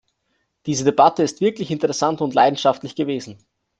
Diese 0.65 0.83
Debatte 0.83 1.21
ist 1.21 1.41
wirklich 1.41 1.69
interessant 1.69 2.21
und 2.21 2.33
leidenschaftlich 2.33 2.95
gewesen. 2.95 3.37